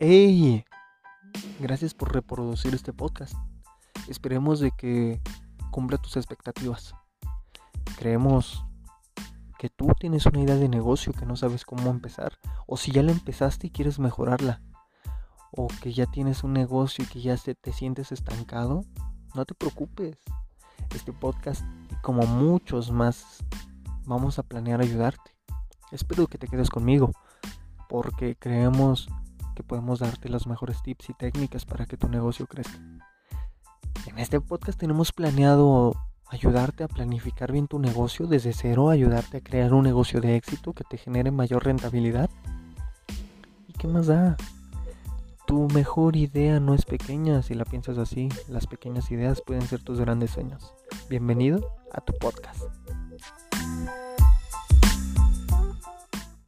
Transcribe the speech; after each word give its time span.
¡Hey! 0.00 0.64
Gracias 1.58 1.92
por 1.92 2.14
reproducir 2.14 2.72
este 2.72 2.92
podcast. 2.92 3.34
Esperemos 4.06 4.60
de 4.60 4.70
que 4.70 5.20
cumpla 5.72 5.98
tus 5.98 6.16
expectativas. 6.16 6.94
Creemos 7.98 8.64
que 9.58 9.68
tú 9.68 9.88
tienes 9.98 10.24
una 10.26 10.38
idea 10.38 10.54
de 10.54 10.68
negocio 10.68 11.12
que 11.12 11.26
no 11.26 11.34
sabes 11.34 11.64
cómo 11.64 11.90
empezar. 11.90 12.38
O 12.68 12.76
si 12.76 12.92
ya 12.92 13.02
la 13.02 13.10
empezaste 13.10 13.66
y 13.66 13.70
quieres 13.70 13.98
mejorarla. 13.98 14.62
O 15.50 15.66
que 15.82 15.92
ya 15.92 16.06
tienes 16.06 16.44
un 16.44 16.52
negocio 16.52 17.02
y 17.02 17.08
que 17.08 17.20
ya 17.20 17.36
te 17.36 17.72
sientes 17.72 18.12
estancado. 18.12 18.84
No 19.34 19.46
te 19.46 19.54
preocupes. 19.54 20.16
Este 20.94 21.12
podcast 21.12 21.64
como 22.02 22.24
muchos 22.24 22.92
más 22.92 23.44
vamos 24.06 24.38
a 24.38 24.44
planear 24.44 24.80
ayudarte. 24.80 25.34
Espero 25.90 26.28
que 26.28 26.38
te 26.38 26.46
quedes 26.46 26.70
conmigo 26.70 27.10
porque 27.88 28.36
creemos 28.36 29.08
que 29.58 29.64
podemos 29.64 29.98
darte 29.98 30.28
los 30.28 30.46
mejores 30.46 30.80
tips 30.84 31.10
y 31.10 31.14
técnicas 31.14 31.64
para 31.64 31.84
que 31.84 31.96
tu 31.96 32.08
negocio 32.08 32.46
crezca. 32.46 32.78
En 34.06 34.16
este 34.20 34.40
podcast 34.40 34.78
tenemos 34.78 35.10
planeado 35.10 35.96
ayudarte 36.28 36.84
a 36.84 36.88
planificar 36.88 37.50
bien 37.50 37.66
tu 37.66 37.80
negocio 37.80 38.28
desde 38.28 38.52
cero, 38.52 38.88
ayudarte 38.88 39.38
a 39.38 39.40
crear 39.40 39.74
un 39.74 39.82
negocio 39.82 40.20
de 40.20 40.36
éxito 40.36 40.74
que 40.74 40.84
te 40.84 40.96
genere 40.96 41.32
mayor 41.32 41.64
rentabilidad. 41.64 42.30
¿Y 43.66 43.72
qué 43.72 43.88
más 43.88 44.06
da? 44.06 44.36
Tu 45.48 45.66
mejor 45.74 46.14
idea 46.14 46.60
no 46.60 46.72
es 46.72 46.84
pequeña 46.84 47.42
si 47.42 47.54
la 47.54 47.64
piensas 47.64 47.98
así. 47.98 48.28
Las 48.46 48.68
pequeñas 48.68 49.10
ideas 49.10 49.42
pueden 49.44 49.62
ser 49.62 49.82
tus 49.82 49.98
grandes 49.98 50.30
sueños. 50.30 50.72
Bienvenido 51.10 51.68
a 51.90 52.00
tu 52.00 52.12
podcast. 52.12 52.62